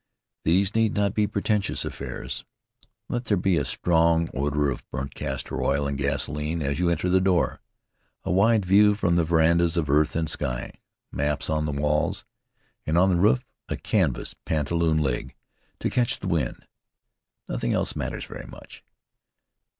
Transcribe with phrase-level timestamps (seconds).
[0.45, 2.43] These need not be pretentious affairs.
[3.07, 7.07] Let there be a strong odor of burnt castor oil and gasoline as you enter
[7.07, 7.61] the door;
[8.23, 10.71] a wide view from the verandas of earth and sky;
[11.11, 12.25] maps on the walls;
[12.87, 15.35] and on the roof a canvas "pantaloon leg"
[15.79, 16.65] to catch the wind.
[17.47, 18.83] Nothing else matters very much.